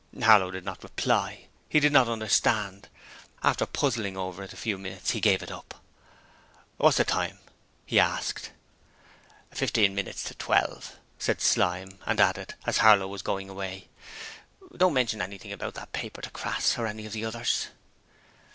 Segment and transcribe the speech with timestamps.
[0.23, 1.45] Harlow did not reply.
[1.69, 2.89] He did not understand.
[3.43, 5.75] After puzzling over it for a few minutes, he gave it up.
[6.77, 7.37] 'What's the time?'
[7.85, 8.49] he asked.
[9.51, 13.89] 'Fifteen minutes to twelve,' said Slyme and added, as Harlow was going away:
[14.75, 17.67] 'Don't mention anything about that paper to Crass or any of the others.'